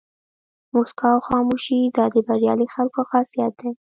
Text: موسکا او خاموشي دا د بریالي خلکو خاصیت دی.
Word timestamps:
موسکا 0.73 1.07
او 1.15 1.21
خاموشي 1.27 1.79
دا 1.97 2.05
د 2.13 2.15
بریالي 2.27 2.67
خلکو 2.75 2.99
خاصیت 3.11 3.53
دی. 3.59 3.69